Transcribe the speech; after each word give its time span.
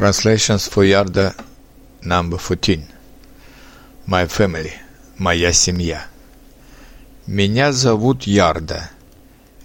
Translations 0.00 0.64
for 0.66 0.82
Yarda 0.82 1.34
number 2.02 2.38
14. 2.38 2.86
My 4.06 4.26
family. 4.26 4.72
Моя 5.18 5.52
семья. 5.52 6.06
Меня 7.26 7.72
зовут 7.72 8.22
Ярда. 8.22 8.88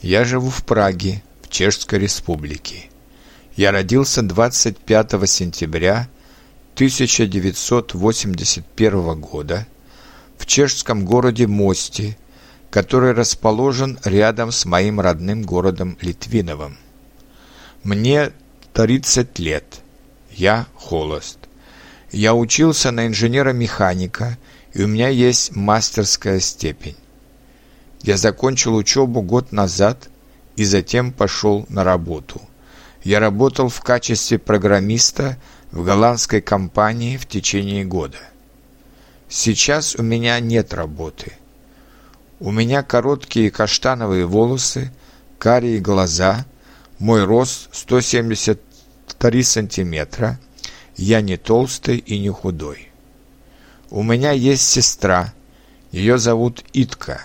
Я 0.02 0.26
живу 0.26 0.50
в 0.50 0.66
Праге, 0.66 1.24
в 1.42 1.48
Чешской 1.48 2.00
Республике. 2.00 2.90
Я 3.56 3.72
родился 3.72 4.24
25 4.24 5.30
сентября 5.30 6.10
1981 6.74 9.22
года 9.22 9.66
в 10.38 10.46
чешском 10.46 11.06
городе 11.06 11.48
Мости, 11.48 12.18
который 12.70 13.14
расположен 13.14 13.98
рядом 14.04 14.52
с 14.52 14.66
моим 14.66 15.00
родным 15.00 15.44
городом 15.44 15.98
Литвиновым. 16.02 16.78
Мне 17.86 18.34
30 18.74 19.40
лет– 19.40 19.80
я 20.36 20.68
холост. 20.76 21.40
Я 22.12 22.34
учился 22.36 22.92
на 22.92 23.08
инженера-механика, 23.08 24.38
и 24.74 24.84
у 24.84 24.88
меня 24.88 25.10
есть 25.10 25.56
мастерская 25.56 26.40
степень. 26.40 26.96
Я 28.02 28.18
закончил 28.18 28.76
учебу 28.76 29.22
год 29.22 29.52
назад 29.52 30.10
и 30.56 30.64
затем 30.64 31.12
пошел 31.12 31.66
на 31.70 31.84
работу. 31.84 32.42
Я 33.04 33.20
работал 33.20 33.70
в 33.70 33.82
качестве 33.82 34.38
программиста 34.38 35.38
в 35.72 35.84
голландской 35.84 36.42
компании 36.42 37.18
в 37.18 37.28
течение 37.28 37.86
года. 37.86 38.20
Сейчас 39.28 39.96
у 39.96 40.04
меня 40.04 40.40
нет 40.40 40.74
работы. 40.74 41.34
У 42.40 42.52
меня 42.52 42.84
короткие 42.84 43.50
каштановые 43.50 44.26
волосы, 44.26 44.92
карие 45.40 45.80
глаза, 45.80 46.46
мой 47.00 47.24
рост 47.24 47.70
170 47.72 48.60
три 49.14 49.44
сантиметра, 49.44 50.40
я 50.96 51.22
не 51.22 51.38
толстый 51.38 51.98
и 51.98 52.20
не 52.20 52.30
худой. 52.30 52.90
У 53.90 54.04
меня 54.04 54.32
есть 54.32 54.68
сестра, 54.68 55.34
ее 55.92 56.18
зовут 56.18 56.64
Итка, 56.74 57.22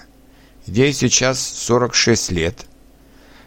ей 0.66 0.92
сейчас 0.92 1.40
46 1.40 2.30
лет, 2.32 2.66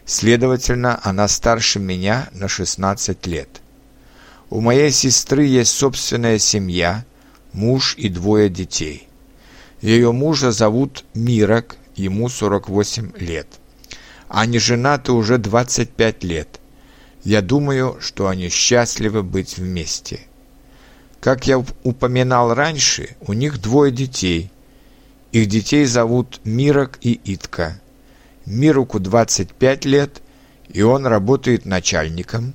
следовательно, 0.05 0.99
она 1.03 1.27
старше 1.27 1.79
меня 1.79 2.29
на 2.31 2.47
16 2.47 3.25
лет. 3.27 3.61
У 4.49 4.59
моей 4.61 4.91
сестры 4.91 5.45
есть 5.45 5.71
собственная 5.71 6.39
семья, 6.39 7.05
муж 7.53 7.95
и 7.97 8.09
двое 8.09 8.49
детей. 8.49 9.07
Ее 9.81 10.11
мужа 10.11 10.51
зовут 10.51 11.05
Мирок, 11.13 11.75
ему 11.95 12.29
48 12.29 13.13
лет. 13.17 13.47
Они 14.27 14.57
женаты 14.59 15.11
уже 15.11 15.37
25 15.37 16.23
лет– 16.23 16.59
я 17.23 17.41
думаю, 17.41 17.97
что 17.99 18.27
они 18.27 18.49
счастливы 18.49 19.23
быть 19.23 19.57
вместе. 19.57 20.21
Как 21.19 21.47
я 21.47 21.63
упоминал 21.83 22.53
раньше, 22.53 23.15
у 23.21 23.33
них 23.33 23.61
двое 23.61 23.91
детей. 23.91 24.51
Их 25.31 25.47
детей 25.47 25.85
зовут 25.85 26.41
Мирок 26.43 26.97
и 27.01 27.19
Итка. 27.23 27.79
Мироку 28.45 28.99
25 28.99 29.85
лет, 29.85 30.21
и 30.67 30.81
он 30.81 31.05
работает 31.05 31.65
начальником, 31.65 32.53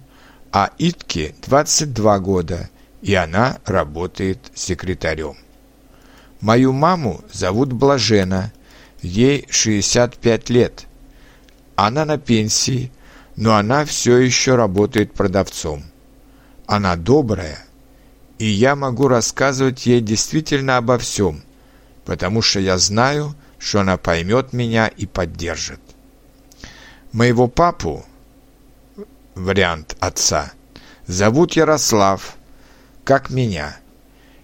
а 0.52 0.70
Итке 0.78 1.34
22 1.46 2.18
года, 2.18 2.68
и 3.00 3.14
она 3.14 3.58
работает 3.64 4.38
секретарем. 4.54 5.36
Мою 6.40 6.72
маму 6.72 7.24
зовут 7.32 7.72
Блажена, 7.72 8.52
ей 9.00 9.46
65 9.48 10.50
лет. 10.50 10.86
Она 11.74 12.04
на 12.04 12.18
пенсии, 12.18 12.92
но 13.38 13.54
она 13.54 13.84
все 13.84 14.16
еще 14.18 14.56
работает 14.56 15.14
продавцом. 15.14 15.84
Она 16.66 16.96
добрая, 16.96 17.64
и 18.40 18.46
я 18.46 18.74
могу 18.74 19.06
рассказывать 19.06 19.86
ей 19.86 20.00
действительно 20.00 20.76
обо 20.76 20.98
всем, 20.98 21.44
потому 22.04 22.42
что 22.42 22.58
я 22.58 22.78
знаю, 22.78 23.36
что 23.56 23.80
она 23.80 23.96
поймет 23.96 24.52
меня 24.52 24.88
и 24.88 25.06
поддержит. 25.06 25.78
Моего 27.12 27.46
папу, 27.46 28.04
вариант 29.36 29.96
отца, 30.00 30.50
зовут 31.06 31.52
Ярослав, 31.52 32.34
как 33.04 33.30
меня. 33.30 33.76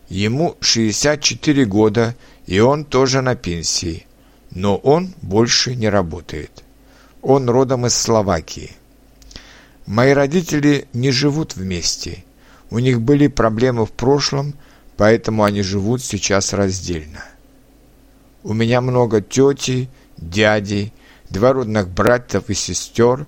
Ему 0.08 0.56
64 0.60 1.64
года, 1.64 2.14
и 2.46 2.60
он 2.60 2.84
тоже 2.84 3.22
на 3.22 3.34
пенсии, 3.34 4.06
но 4.52 4.76
он 4.76 5.12
больше 5.20 5.74
не 5.74 5.88
работает. 5.88 6.62
Он 7.22 7.50
родом 7.50 7.86
из 7.86 7.94
Словакии. 7.96 8.76
Мои 9.86 10.12
родители 10.12 10.88
не 10.94 11.10
живут 11.10 11.56
вместе. 11.56 12.24
У 12.70 12.78
них 12.78 13.02
были 13.02 13.26
проблемы 13.26 13.84
в 13.84 13.92
прошлом, 13.92 14.54
поэтому 14.96 15.44
они 15.44 15.62
живут 15.62 16.02
сейчас 16.02 16.54
раздельно. 16.54 17.22
У 18.42 18.54
меня 18.54 18.80
много 18.80 19.20
тети, 19.20 19.90
дядей, 20.16 20.92
двоюродных 21.28 21.88
братьев 21.88 22.48
и 22.48 22.54
сестер, 22.54 23.26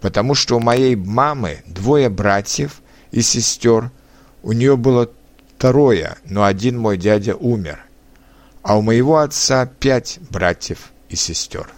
потому 0.00 0.34
что 0.34 0.56
у 0.56 0.60
моей 0.60 0.96
мамы 0.96 1.62
двое 1.66 2.08
братьев 2.08 2.80
и 3.12 3.22
сестер. 3.22 3.90
У 4.42 4.52
нее 4.52 4.76
было 4.76 5.08
трое, 5.58 6.16
но 6.24 6.44
один 6.44 6.78
мой 6.78 6.96
дядя 6.96 7.36
умер. 7.36 7.84
А 8.62 8.76
у 8.76 8.82
моего 8.82 9.18
отца 9.18 9.66
пять 9.66 10.18
братьев 10.30 10.90
и 11.08 11.14
сестер. 11.14 11.68